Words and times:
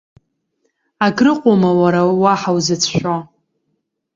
Акрыҟоума 1.05 1.71
уара 1.81 2.01
уаҳа 2.21 2.51
узыцәшәо? 2.57 3.15